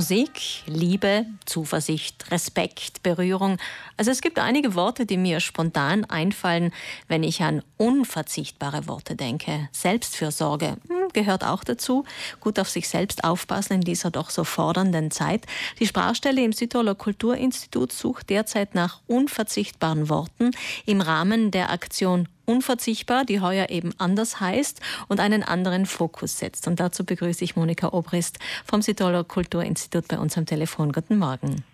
[0.00, 3.58] Musik, Liebe, Zuversicht, Respekt, Berührung.
[3.98, 6.72] Also es gibt einige Worte, die mir spontan einfallen,
[7.06, 9.68] wenn ich an unverzichtbare Worte denke.
[9.72, 12.04] Selbstfürsorge hm, gehört auch dazu.
[12.40, 15.46] Gut auf sich selbst aufpassen in dieser doch so fordernden Zeit.
[15.78, 20.50] Die Sprachstelle im Südtiroler Kulturinstitut sucht derzeit nach unverzichtbaren Worten
[20.86, 26.66] im Rahmen der Aktion unverzichtbar, die heuer eben anders heißt und einen anderen Fokus setzt.
[26.66, 30.92] Und dazu begrüße ich Monika Obrist vom Südtiroler Kulturinstitut bei uns am Telefon.
[30.92, 31.64] Guten Morgen.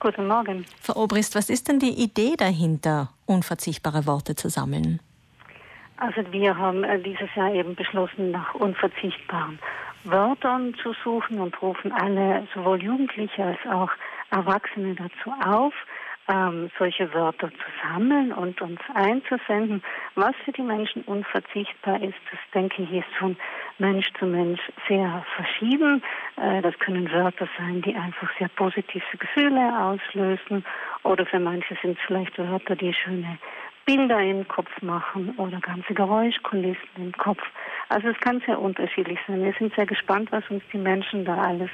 [0.00, 0.64] Guten Morgen.
[0.80, 5.00] Frau Obrist, was ist denn die Idee dahinter, unverzichtbare Worte zu sammeln?
[6.02, 9.60] Also wir haben äh, dieses Jahr eben beschlossen, nach unverzichtbaren
[10.02, 13.88] Wörtern zu suchen und rufen alle, sowohl Jugendliche als auch
[14.32, 15.72] Erwachsene dazu auf,
[16.28, 19.80] ähm, solche Wörter zu sammeln und uns einzusenden.
[20.16, 23.36] Was für die Menschen unverzichtbar ist, das denke ich, ist von
[23.78, 26.02] Mensch zu Mensch sehr verschieden.
[26.34, 30.64] Äh, das können Wörter sein, die einfach sehr positive Gefühle auslösen
[31.04, 33.38] oder für manche sind es vielleicht Wörter, die schöne
[33.84, 37.42] Bilder im Kopf machen oder ganze Geräuschkulissen im Kopf.
[37.88, 39.42] Also es kann sehr unterschiedlich sein.
[39.42, 41.70] Wir sind sehr gespannt, was uns die Menschen da alles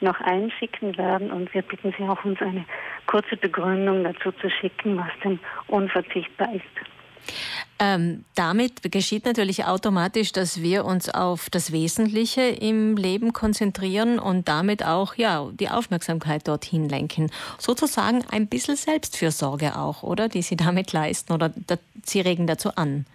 [0.00, 2.64] noch einschicken werden und wir bitten Sie auch, uns eine
[3.06, 5.38] kurze Begründung dazu zu schicken, was denn
[5.68, 6.64] unverzichtbar ist.
[7.82, 14.48] Ähm, damit geschieht natürlich automatisch, dass wir uns auf das Wesentliche im Leben konzentrieren und
[14.48, 17.30] damit auch ja, die Aufmerksamkeit dorthin lenken.
[17.56, 20.28] Sozusagen ein bisschen Selbstfürsorge auch, oder?
[20.28, 21.52] Die Sie damit leisten oder
[22.02, 23.06] Sie regen dazu an.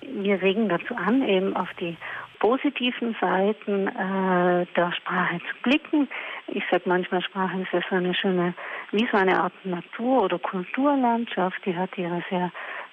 [0.00, 1.94] Wir regen dazu an, eben auf die
[2.38, 6.08] positiven Seiten äh, der Sprache zu blicken.
[6.46, 8.54] Ich sage manchmal, Sprache ist ja so eine schöne,
[8.92, 11.58] wie so eine Art Natur- oder Kulturlandschaft.
[11.66, 12.50] Die hat ihre sehr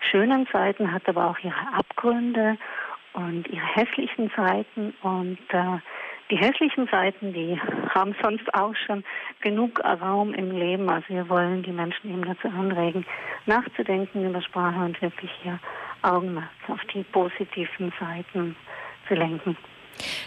[0.10, 2.58] schönen Seiten, hat aber auch ihre Abgründe
[3.14, 4.94] und ihre hässlichen Seiten.
[5.02, 5.80] Und äh,
[6.30, 7.60] die hässlichen Seiten, die
[7.94, 9.04] haben sonst auch schon
[9.42, 10.90] genug Raum im Leben.
[10.90, 13.06] Also wir wollen die Menschen eben dazu anregen,
[13.46, 15.60] nachzudenken über Sprache und wirklich hier
[16.02, 18.56] Augenmerk auf die positiven Seiten
[19.08, 19.56] zu lenken.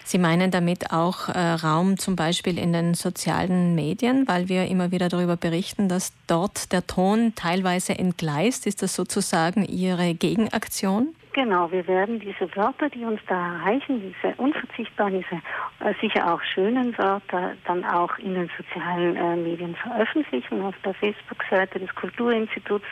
[0.05, 4.91] Sie meinen damit auch äh, Raum zum Beispiel in den sozialen Medien, weil wir immer
[4.91, 8.67] wieder darüber berichten, dass dort der Ton teilweise entgleist.
[8.67, 11.15] Ist das sozusagen Ihre Gegenaktion?
[11.39, 15.41] Genau, wir werden diese Wörter, die uns da erreichen, diese unverzichtbaren, diese
[15.89, 20.95] äh, sicher auch schönen Wörter, dann auch in den sozialen äh, Medien veröffentlichen, auf der
[20.95, 22.87] Facebook-Seite des Kulturinstituts,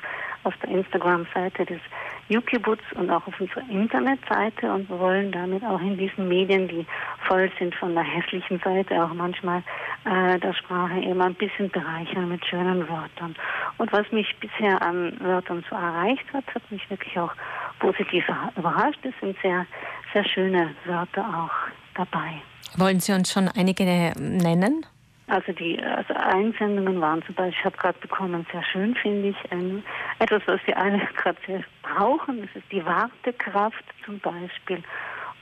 [0.46, 1.80] auf der Instagram-Seite des
[2.28, 6.86] Yukibuts und auch auf unserer Internetseite und wir wollen damit auch in diesen Medien, die
[7.28, 9.62] voll sind von der hässlichen Seite, auch manchmal
[10.04, 13.34] äh, der Sprache eben ein bisschen bereichern mit schönen Wörtern.
[13.78, 17.32] Und was mich bisher an Wörtern so erreicht hat, hat mich wirklich auch
[17.78, 18.24] positiv
[18.56, 18.98] überrascht.
[19.02, 19.66] Es sind sehr,
[20.12, 22.40] sehr schöne Wörter auch dabei.
[22.76, 23.84] Wollen Sie uns schon einige
[24.18, 24.84] nennen?
[25.28, 29.36] Also die also Einsendungen waren zum Beispiel, ich habe gerade bekommen, sehr schön finde ich,
[29.50, 29.82] ähm,
[30.20, 32.42] etwas, was wir alle gerade sehr brauchen.
[32.42, 34.82] Das ist die Wartekraft zum Beispiel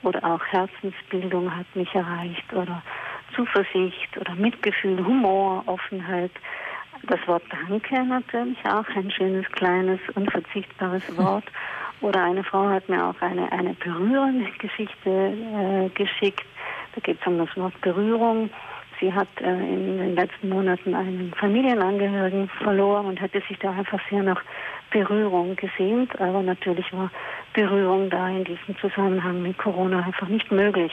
[0.03, 2.83] oder auch Herzensbildung hat mich erreicht oder
[3.34, 6.31] Zuversicht oder Mitgefühl, Humor, Offenheit.
[7.05, 11.44] Das Wort Danke natürlich auch, ein schönes, kleines, unverzichtbares Wort.
[12.00, 16.44] Oder eine Frau hat mir auch eine, eine berührende Geschichte äh, geschickt.
[16.94, 18.50] Da geht es um das Wort Berührung.
[19.00, 24.00] Sie hat äh, in den letzten Monaten einen Familienangehörigen verloren und hätte sich da einfach
[24.10, 24.43] sehr nach
[24.91, 26.19] Berührung gesehnt.
[26.21, 27.10] Aber natürlich war
[27.53, 30.93] Berührung da in diesem Zusammenhang mit Corona einfach nicht möglich.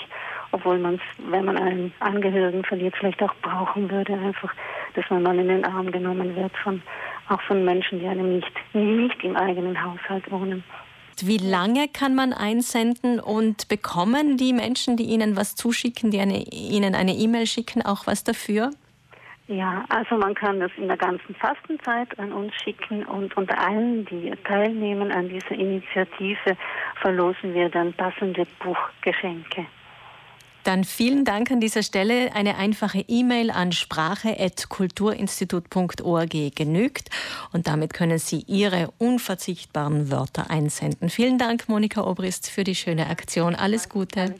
[0.51, 1.01] Obwohl man es,
[1.31, 4.53] wenn man einen Angehörigen verliert, vielleicht auch brauchen würde, einfach,
[4.95, 6.81] dass man mal in den Arm genommen wird von,
[7.29, 10.63] auch von Menschen, die einem nicht, nicht im eigenen Haushalt wohnen.
[11.19, 16.43] Wie lange kann man einsenden und bekommen die Menschen, die Ihnen was zuschicken, die eine,
[16.51, 18.71] Ihnen eine E-Mail schicken, auch was dafür?
[19.47, 24.05] Ja, also man kann das in der ganzen Fastenzeit an uns schicken und unter allen,
[24.05, 26.55] die teilnehmen an dieser Initiative,
[27.01, 29.65] verlosen wir dann passende Buchgeschenke.
[30.63, 32.33] Dann vielen Dank an dieser Stelle.
[32.33, 37.09] Eine einfache E-Mail an sprache.kulturinstitut.org genügt
[37.51, 41.09] und damit können Sie Ihre unverzichtbaren Wörter einsenden.
[41.09, 43.55] Vielen Dank, Monika Obrist, für die schöne Aktion.
[43.55, 44.35] Alles Gute.